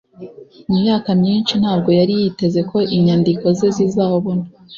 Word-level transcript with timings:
Mu 0.69 0.75
myaka 0.83 1.09
myinshi 1.21 1.53
ntabwo 1.61 1.89
yari 1.99 2.13
yiteze 2.21 2.59
ko 2.69 2.77
inyandiko 2.95 3.45
ze 3.57 3.67
zizabona 3.77 4.43